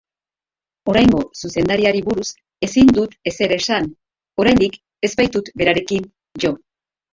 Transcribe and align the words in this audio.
Oraingo 0.93 1.19
zuzendariari 1.41 2.01
buruz 2.07 2.25
ezin 2.69 2.89
dut 2.99 3.15
ezer 3.33 3.55
esan, 3.59 3.91
oraindik 4.45 4.81
ez 5.09 5.13
baitut 5.23 5.55
berarekin 5.63 6.13
jo. 6.47 6.55